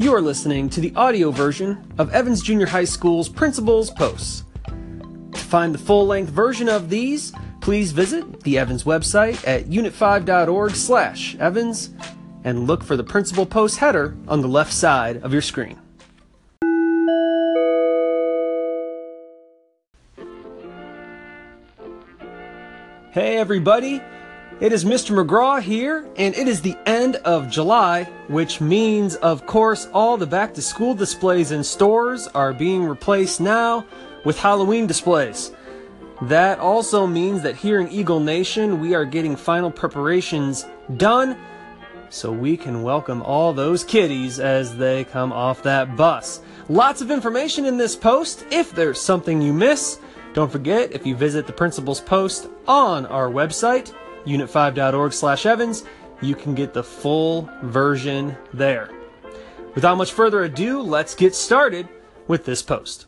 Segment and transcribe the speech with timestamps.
[0.00, 4.44] You are listening to the audio version of Evans Junior High School's Principal's Posts.
[4.64, 10.74] To find the full length version of these, please visit the Evans website at unit5.org
[10.74, 11.90] slash Evans
[12.44, 15.78] and look for the Principal Post header on the left side of your screen.
[23.10, 24.00] Hey everybody,
[24.60, 25.16] it is Mr.
[25.16, 30.26] McGraw here, and it is the end of July, which means, of course, all the
[30.26, 33.86] back to school displays in stores are being replaced now
[34.24, 35.52] with Halloween displays.
[36.22, 40.66] That also means that here in Eagle Nation, we are getting final preparations
[40.98, 41.38] done
[42.10, 46.40] so we can welcome all those kiddies as they come off that bus.
[46.68, 48.44] Lots of information in this post.
[48.50, 50.00] If there's something you miss,
[50.34, 55.84] don't forget, if you visit the principal's post on our website, unit5.org slash Evans,
[56.20, 58.90] you can get the full version there.
[59.74, 61.88] Without much further ado, let's get started
[62.26, 63.06] with this post.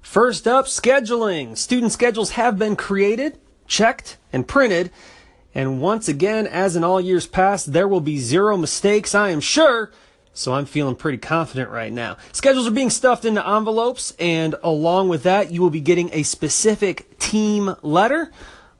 [0.00, 1.56] First up, scheduling.
[1.58, 4.92] Student schedules have been created, checked, and printed.
[5.54, 9.40] And once again, as in all years past, there will be zero mistakes, I am
[9.40, 9.90] sure.
[10.36, 12.16] So I'm feeling pretty confident right now.
[12.32, 16.24] Schedules are being stuffed into envelopes, and along with that, you will be getting a
[16.24, 18.32] specific team letter,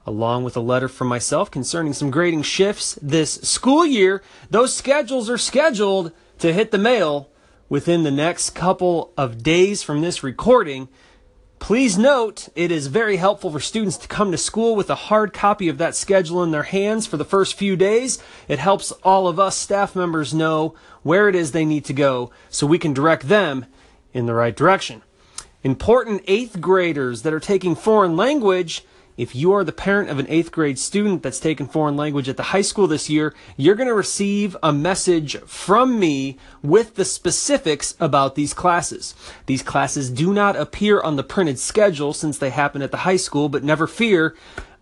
[0.05, 4.21] along with a letter from myself concerning some grading shifts this school year.
[4.51, 6.11] Those schedules are scheduled
[6.41, 7.31] to hit the mail
[7.69, 10.89] within the next couple of days from this recording.
[11.59, 15.33] Please note, it is very helpful for students to come to school with a hard
[15.33, 18.23] copy of that schedule in their hands for the first few days.
[18.49, 22.31] It helps all of us staff members know where it is they need to go
[22.51, 23.65] so we can direct them
[24.13, 25.03] in the right direction.
[25.63, 28.85] Important eighth graders that are taking foreign language
[29.17, 32.37] if you are the parent of an eighth grade student that's taken foreign language at
[32.37, 37.05] the high school this year, you're going to receive a message from me with the
[37.05, 39.15] specifics about these classes.
[39.47, 43.17] These classes do not appear on the printed schedule since they happen at the high
[43.17, 44.35] school, but never fear.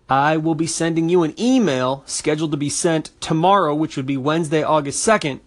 [0.08, 4.16] I will be sending you an email scheduled to be sent tomorrow, which would be
[4.16, 5.40] Wednesday, August 2nd,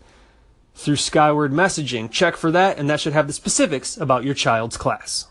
[0.75, 2.09] through Skyward Messaging.
[2.11, 5.27] Check for that, and that should have the specifics about your child's class.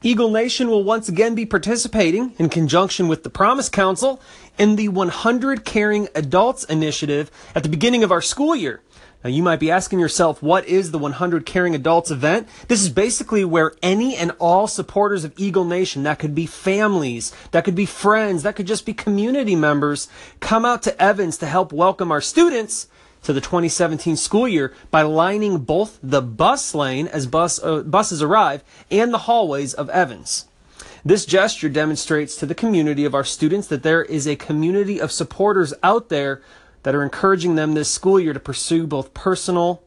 [0.00, 4.20] Eagle Nation will once again be participating in conjunction with the Promise Council
[4.56, 8.80] in the 100 Caring Adults Initiative at the beginning of our school year.
[9.24, 12.46] Now, you might be asking yourself, what is the 100 Caring Adults event?
[12.68, 17.34] This is basically where any and all supporters of Eagle Nation, that could be families,
[17.50, 21.46] that could be friends, that could just be community members, come out to Evans to
[21.46, 22.86] help welcome our students
[23.22, 28.22] to the 2017 school year by lining both the bus lane as bus, uh, buses
[28.22, 30.46] arrive and the hallways of Evans.
[31.04, 35.12] This gesture demonstrates to the community of our students that there is a community of
[35.12, 36.42] supporters out there
[36.82, 39.82] that are encouraging them this school year to pursue both personal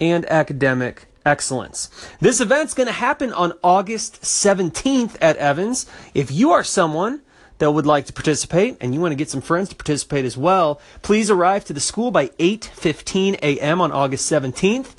[0.00, 1.90] and academic excellence.
[2.20, 5.86] This event's going to happen on August 17th at Evans.
[6.14, 7.22] If you are someone
[7.58, 10.36] that would like to participate and you want to get some friends to participate as
[10.36, 13.80] well, please arrive to the school by 8:15 a.m.
[13.80, 14.94] on August 17th.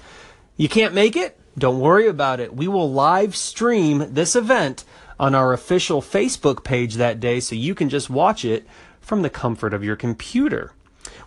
[0.56, 1.40] You can't make it?
[1.58, 2.56] Don't worry about it.
[2.56, 4.84] We will live stream this event
[5.20, 8.68] on our official Facebook page that day so you can just watch it
[9.02, 10.74] from the comfort of your computer.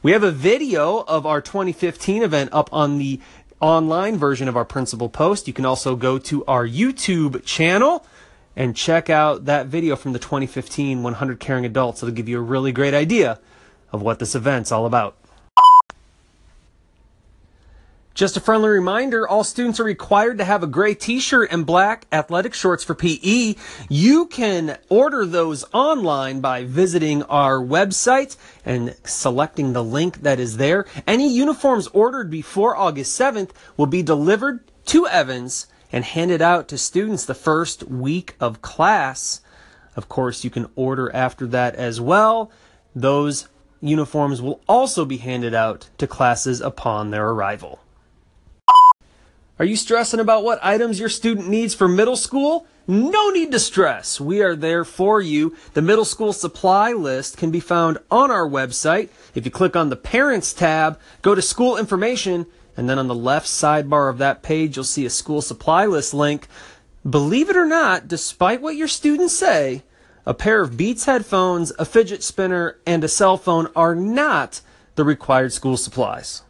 [0.02, 3.20] We have a video of our 2015 event up on the
[3.60, 5.46] online version of our principal post.
[5.46, 8.06] You can also go to our YouTube channel
[8.56, 12.02] and check out that video from the 2015 100 Caring Adults.
[12.02, 13.38] It'll give you a really great idea
[13.92, 15.16] of what this event's all about.
[18.12, 22.06] Just a friendly reminder, all students are required to have a gray t-shirt and black
[22.12, 23.54] athletic shorts for PE.
[23.88, 30.58] You can order those online by visiting our website and selecting the link that is
[30.58, 30.86] there.
[31.06, 36.78] Any uniforms ordered before August 7th will be delivered to Evans and handed out to
[36.78, 39.40] students the first week of class.
[39.96, 42.50] Of course, you can order after that as well.
[42.94, 43.48] Those
[43.80, 47.80] uniforms will also be handed out to classes upon their arrival.
[49.58, 52.66] Are you stressing about what items your student needs for middle school?
[52.86, 54.18] No need to stress.
[54.18, 55.54] We are there for you.
[55.74, 59.10] The middle school supply list can be found on our website.
[59.34, 62.46] If you click on the Parents tab, go to School Information,
[62.76, 66.14] and then on the left sidebar of that page, you'll see a school supply list
[66.14, 66.48] link.
[67.08, 69.82] Believe it or not, despite what your students say,
[70.26, 74.60] a pair of Beats headphones, a fidget spinner, and a cell phone are not
[74.94, 76.42] the required school supplies.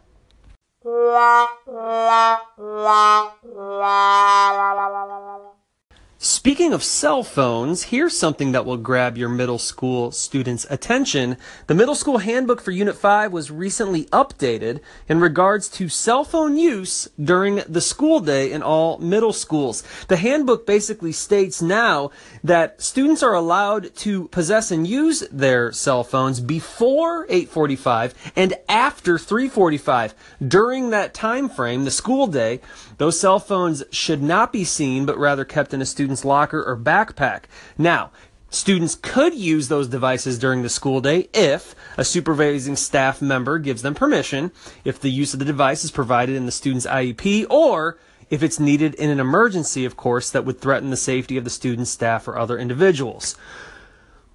[6.23, 11.35] Speaking of cell phones, here's something that will grab your middle school students' attention.
[11.65, 16.57] The middle school handbook for Unit 5 was recently updated in regards to cell phone
[16.57, 19.83] use during the school day in all middle schools.
[20.09, 22.11] The handbook basically states now
[22.43, 29.17] that students are allowed to possess and use their cell phones before 8:45 and after
[29.17, 30.13] 3:45.
[30.47, 32.61] During that time frame, the school day,
[32.99, 36.63] those cell phones should not be seen but rather kept in a student student's locker
[36.63, 37.43] or backpack.
[37.77, 38.11] Now,
[38.53, 43.81] Students could use those devices during the school day if a supervising staff member gives
[43.81, 44.51] them permission,
[44.83, 47.97] if the use of the device is provided in the student's IEP, or
[48.29, 51.49] if it's needed in an emergency, of course, that would threaten the safety of the
[51.49, 53.37] student, staff, or other individuals.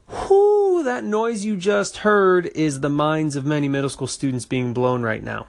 [0.08, 4.73] Whoo, that noise you just heard is the minds of many middle school students being
[4.73, 5.46] blown right now.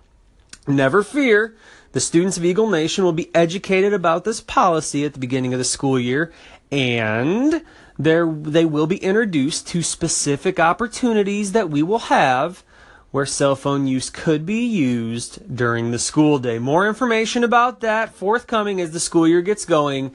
[0.68, 1.56] Never fear,
[1.94, 5.60] the students of Eagle Nation will be educated about this policy at the beginning of
[5.60, 6.34] the school year,
[6.69, 7.64] and
[7.98, 12.64] they will be introduced to specific opportunities that we will have
[13.12, 16.60] where cell phone use could be used during the school day.
[16.60, 20.12] More information about that forthcoming as the school year gets going.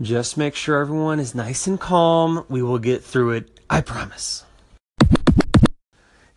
[0.00, 2.44] Just make sure everyone is nice and calm.
[2.50, 3.60] We will get through it.
[3.70, 4.44] I promise.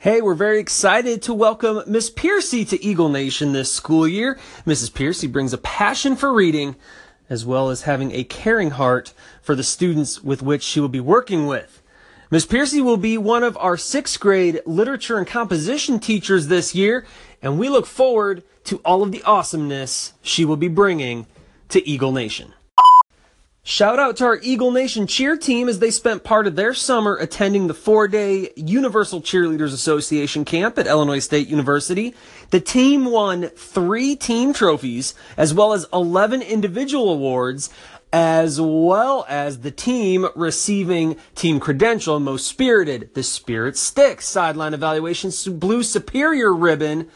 [0.03, 4.37] Hey, we're very excited to welcome Miss Piercy to Eagle Nation this school year.
[4.67, 4.93] Mrs.
[4.93, 6.75] Piercy brings a passion for reading
[7.29, 10.99] as well as having a caring heart for the students with which she will be
[10.99, 11.81] working with.
[12.29, 17.05] Miss Piercy will be one of our sixth grade literature and composition teachers this year,
[17.41, 21.27] and we look forward to all of the awesomeness she will be bringing
[21.69, 22.53] to Eagle Nation.
[23.65, 27.15] Shout out to our Eagle Nation cheer team as they spent part of their summer
[27.15, 32.13] attending the four day Universal Cheerleaders Association camp at Illinois State University.
[32.49, 37.69] The team won three team trophies as well as 11 individual awards
[38.11, 45.31] as well as the team receiving team credential most spirited, the Spirit Sticks sideline evaluation
[45.57, 47.09] blue superior ribbon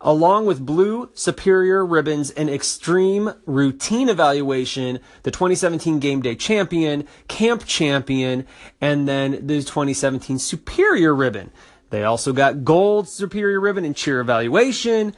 [0.00, 7.64] along with blue superior ribbons and extreme routine evaluation, the 2017 game day champion, camp
[7.64, 8.46] champion,
[8.80, 11.50] and then the 2017 superior ribbon.
[11.90, 15.14] They also got gold superior ribbon and cheer evaluation.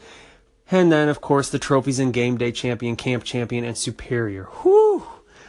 [0.71, 4.45] And then, of course, the trophies and game day champion, camp champion, and superior.
[4.63, 5.05] Whew!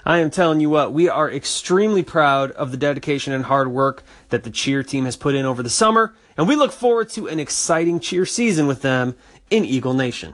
[0.06, 4.04] I am telling you what, we are extremely proud of the dedication and hard work
[4.30, 7.28] that the cheer team has put in over the summer, and we look forward to
[7.28, 9.16] an exciting cheer season with them
[9.52, 10.34] in Eagle Nation.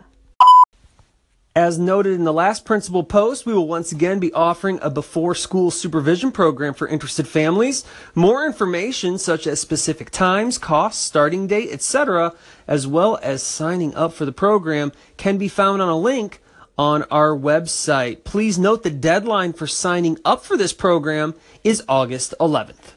[1.54, 5.34] As noted in the last principal post, we will once again be offering a before
[5.34, 7.84] school supervision program for interested families.
[8.14, 12.34] More information such as specific times, costs, starting date, etc.,
[12.68, 16.42] as well as signing up for the program can be found on a link
[16.77, 18.24] on our website.
[18.24, 21.33] Please note the deadline for signing up for this program
[21.63, 22.94] is August 11th.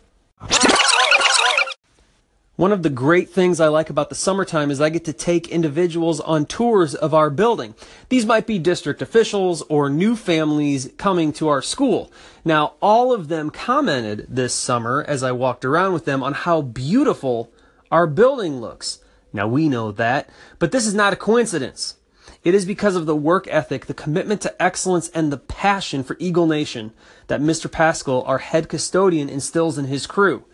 [2.56, 5.48] One of the great things I like about the summertime is I get to take
[5.48, 7.74] individuals on tours of our building.
[8.10, 12.12] These might be district officials or new families coming to our school.
[12.44, 16.60] Now, all of them commented this summer as I walked around with them on how
[16.60, 17.50] beautiful
[17.90, 18.98] our building looks.
[19.32, 20.28] Now, we know that,
[20.58, 21.96] but this is not a coincidence.
[22.42, 26.16] It is because of the work ethic, the commitment to excellence, and the passion for
[26.18, 26.92] Eagle Nation
[27.26, 27.70] that Mr.
[27.70, 30.44] Pascal, our head custodian, instills in his crew.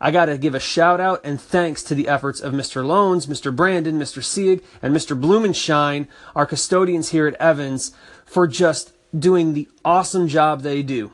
[0.00, 2.84] I got to give a shout out and thanks to the efforts of Mr.
[2.84, 3.54] Loans, Mr.
[3.54, 4.22] Brandon, Mr.
[4.22, 5.20] Sieg, and Mr.
[5.20, 7.92] Blumenshine, our custodians here at Evans,
[8.24, 11.12] for just doing the awesome job they do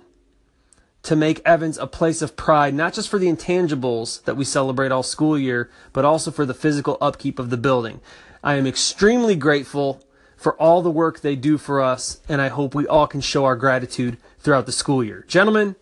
[1.02, 4.90] to make Evans a place of pride, not just for the intangibles that we celebrate
[4.90, 8.00] all school year, but also for the physical upkeep of the building.
[8.42, 10.02] I am extremely grateful
[10.44, 13.46] for all the work they do for us, and I hope we all can show
[13.46, 15.24] our gratitude throughout the school year.
[15.26, 15.74] Gentlemen,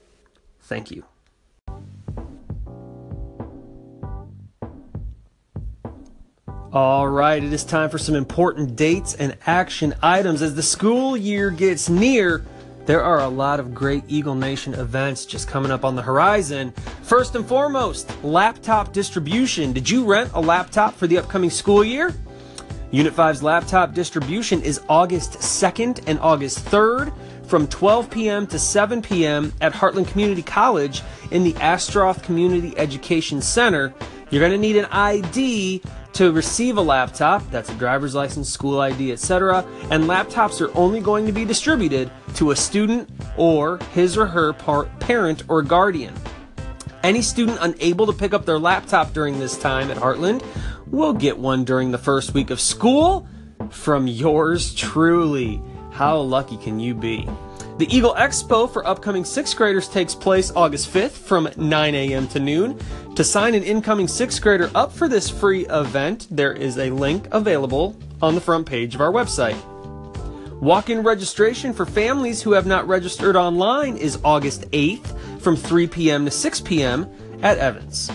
[0.60, 1.02] thank you.
[6.72, 10.42] All right, it is time for some important dates and action items.
[10.42, 12.46] As the school year gets near,
[12.86, 16.70] there are a lot of great Eagle Nation events just coming up on the horizon.
[17.02, 19.72] First and foremost, laptop distribution.
[19.72, 22.14] Did you rent a laptop for the upcoming school year?
[22.92, 27.10] Unit 5's laptop distribution is August 2nd and August 3rd
[27.46, 28.46] from 12 p.m.
[28.46, 29.50] to 7 p.m.
[29.62, 33.94] at Heartland Community College in the Astroth Community Education Center.
[34.28, 35.82] You're going to need an ID
[36.12, 41.00] to receive a laptop, that's a driver's license, school ID, etc., and laptops are only
[41.00, 43.08] going to be distributed to a student
[43.38, 46.12] or his or her par- parent or guardian.
[47.02, 50.44] Any student unable to pick up their laptop during this time at Heartland
[50.92, 53.26] will get one during the first week of school
[53.70, 55.60] from yours truly.
[55.90, 57.28] How lucky can you be?
[57.78, 62.28] The Eagle Expo for upcoming sixth graders takes place August 5th from 9 a.m.
[62.28, 62.78] to noon.
[63.16, 67.26] To sign an incoming sixth grader up for this free event, there is a link
[67.32, 69.56] available on the front page of our website.
[70.60, 75.86] Walk in registration for families who have not registered online is August 8th from 3
[75.86, 76.26] p.m.
[76.26, 77.10] to 6 p.m.
[77.42, 78.10] at Evans.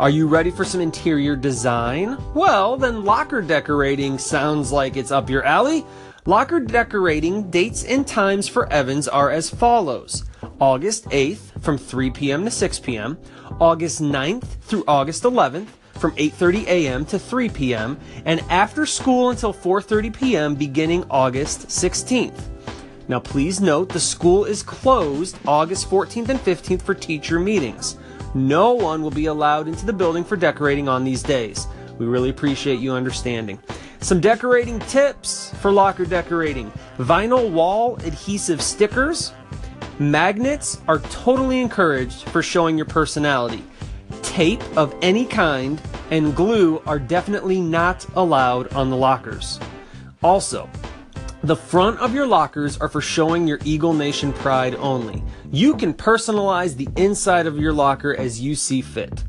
[0.00, 2.18] Are you ready for some interior design?
[2.34, 5.86] Well, then locker decorating sounds like it's up your alley.
[6.26, 10.24] Locker decorating dates and times for Evans are as follows.
[10.60, 12.44] August 8th from 3 p.m.
[12.44, 13.16] to 6 p.m.,
[13.60, 17.04] August 9th through August 11th from 8:30 a.m.
[17.04, 17.96] to 3 p.m.
[18.24, 20.54] and after school until 4:30 p.m.
[20.56, 22.40] beginning August 16th.
[23.06, 27.96] Now please note the school is closed August 14th and 15th for teacher meetings.
[28.34, 31.68] No one will be allowed into the building for decorating on these days.
[31.98, 33.60] We really appreciate you understanding.
[34.00, 36.72] Some decorating tips for locker decorating.
[36.98, 39.32] Vinyl wall adhesive stickers.
[39.98, 43.62] Magnets are totally encouraged for showing your personality.
[44.22, 49.60] Tape of any kind and glue are definitely not allowed on the lockers.
[50.22, 50.68] Also,
[51.44, 55.22] the front of your lockers are for showing your Eagle Nation pride only.
[55.52, 59.24] You can personalize the inside of your locker as you see fit.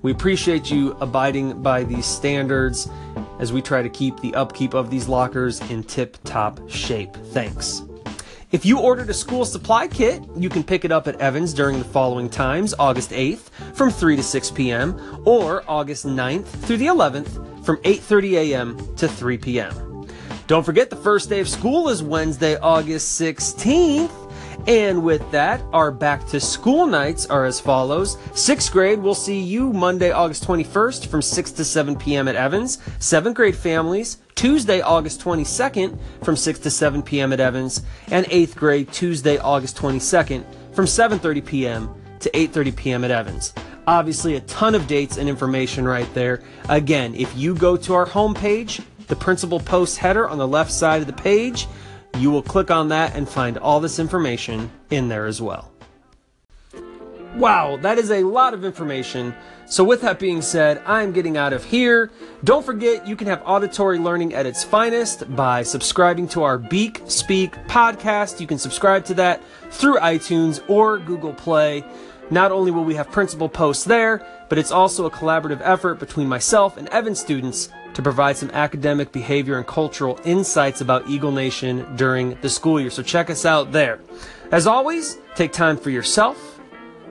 [0.00, 2.88] We appreciate you abiding by these standards
[3.38, 7.14] as we try to keep the upkeep of these lockers in tip top shape.
[7.32, 7.82] Thanks.
[8.50, 11.78] If you ordered a school supply kit, you can pick it up at Evans during
[11.78, 15.22] the following times August 8th from 3 to 6 p.m.
[15.26, 18.96] or August 9th through the 11th from 8:30 a.m.
[18.96, 19.91] to 3 p.m.
[20.46, 24.10] Don't forget the first day of school is Wednesday, August 16th.
[24.66, 28.18] And with that, our back to school nights are as follows.
[28.34, 32.28] Sixth grade we'll see you Monday, August 21st from 6 to 7 p.m.
[32.28, 32.78] at Evans.
[32.98, 37.32] Seventh grade families, Tuesday, August 22nd from 6 to 7 p.m.
[37.32, 37.82] at Evans.
[38.08, 40.44] And eighth grade, Tuesday, August 22nd
[40.74, 41.94] from 7.30 p.m.
[42.20, 43.04] to 8.30 p.m.
[43.04, 43.52] at Evans.
[43.86, 46.42] Obviously, a ton of dates and information right there.
[46.68, 51.02] Again, if you go to our homepage, the principal post header on the left side
[51.02, 51.66] of the page,
[52.16, 55.70] you will click on that and find all this information in there as well.
[57.36, 59.34] Wow, that is a lot of information.
[59.66, 62.10] So, with that being said, I'm getting out of here.
[62.42, 67.02] Don't forget, you can have auditory learning at its finest by subscribing to our Beak
[67.06, 68.40] Speak podcast.
[68.40, 71.84] You can subscribe to that through iTunes or Google Play.
[72.30, 76.28] Not only will we have principal posts there, but it's also a collaborative effort between
[76.28, 81.96] myself and Evan students to provide some academic, behavior, and cultural insights about Eagle Nation
[81.96, 82.90] during the school year.
[82.90, 84.00] So check us out there.
[84.50, 86.60] As always, take time for yourself,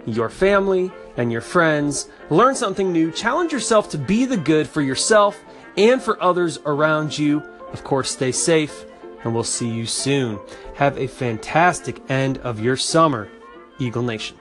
[0.06, 2.10] your family, and your friends.
[2.30, 3.12] Learn something new.
[3.12, 5.44] Challenge yourself to be the good for yourself
[5.78, 7.44] and for others around you.
[7.74, 8.86] Of course, stay safe,
[9.24, 10.40] and we'll see you soon.
[10.76, 13.30] Have a fantastic end of your summer,
[13.80, 14.41] Eagle Nation.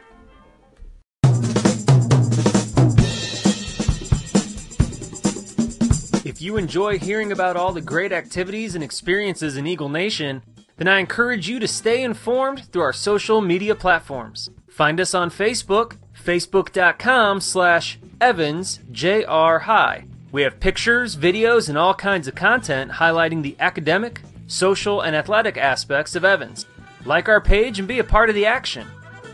[6.41, 10.43] If you enjoy hearing about all the great activities and experiences in Eagle Nation,
[10.79, 14.49] then I encourage you to stay informed through our social media platforms.
[14.67, 20.09] Find us on Facebook, facebook.com slash evansjrhigh.
[20.33, 25.59] We have pictures, videos, and all kinds of content highlighting the academic, social, and athletic
[25.59, 26.65] aspects of Evans.
[27.05, 28.87] Like our page and be a part of the action.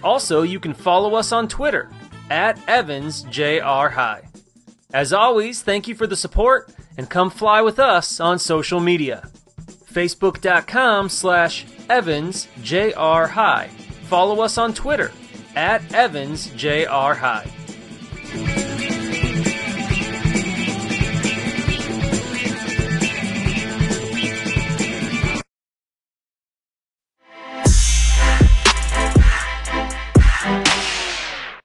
[0.02, 1.88] Also, you can follow us on Twitter
[2.30, 4.35] at evansjrhigh.
[4.92, 9.28] As always, thank you for the support and come fly with us on social media.
[9.92, 13.68] Facebook.com slash EvansJRHigh.
[14.08, 15.10] Follow us on Twitter
[15.54, 17.55] at EvansJRHigh.